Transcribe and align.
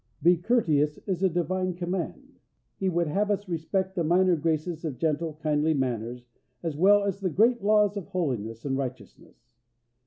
"Be 0.23 0.35
courteous" 0.35 0.97
is 1.07 1.21
a 1.21 1.29
Divine 1.29 1.75
command. 1.75 2.39
He 2.79 2.89
would 2.89 3.05
have 3.05 3.29
us 3.29 3.47
respect 3.47 3.93
the 3.93 4.03
minor 4.03 4.35
graces 4.35 4.83
of 4.83 4.97
gentle, 4.97 5.35
kindly 5.43 5.75
manners, 5.75 6.25
as 6.63 6.75
well 6.75 7.03
as 7.03 7.19
the 7.19 7.29
great 7.29 7.61
laws 7.63 7.95
of 7.97 8.07
holiness 8.07 8.65
and 8.65 8.75
righteousness. 8.75 9.59